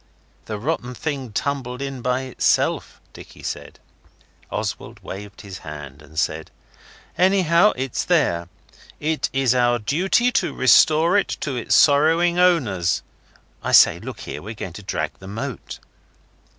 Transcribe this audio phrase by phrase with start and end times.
[0.45, 3.77] 'The rotten thing tumbled in by itself,' Dicky said.
[4.49, 6.49] Oswald waved his hand and said,
[7.19, 8.49] 'Anyhow, it's there.
[8.99, 13.03] It's our duty to restore it to its sorrowing owners.
[13.61, 15.77] I say, look here we're going to drag the moat.